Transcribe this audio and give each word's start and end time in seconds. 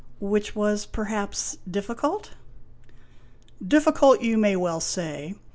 "Which 0.33 0.55
was, 0.55 0.87
perhaps, 0.87 1.57
difficult?"" 1.69 2.31
Difficult, 3.75 4.21
you 4.21 4.35
may 4.35 4.55
well 4.55 4.79
say. 4.79 5.35